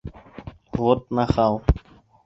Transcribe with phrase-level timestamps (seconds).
[0.79, 1.55] Вот нахал!..